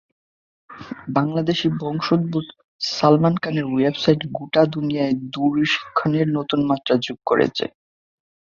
বাংলাদেশি 1.09 1.67
বংশোদ্ভূত 1.81 2.47
সালমান 2.81 3.35
খানের 3.43 3.65
ওয়েবসাইট 3.67 4.21
গোটা 4.37 4.61
দুনিয়ায় 4.73 5.15
দূরশিক্ষণে 5.33 6.21
নতুন 6.37 6.59
মাত্রা 6.69 6.95
যোগ 7.05 7.17
করেছে। 7.25 7.65